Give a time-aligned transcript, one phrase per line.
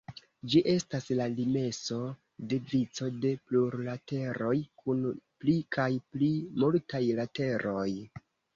[0.51, 1.97] Ĝi estas la limeso
[2.53, 5.05] de vico de plurlateroj kun
[5.45, 6.33] pli kaj pli
[6.65, 7.89] multaj lateroj.